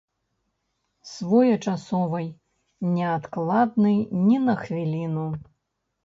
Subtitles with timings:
[1.09, 2.25] Своечасовай,
[2.93, 5.27] неадкладнай ні на хвіліну.